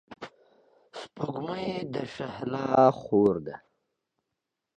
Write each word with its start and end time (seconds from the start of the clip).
سپوږمۍ 0.99 1.67
د 1.93 1.95
شهلا 2.15 2.67
خور 2.99 3.35
ده. 3.45 3.55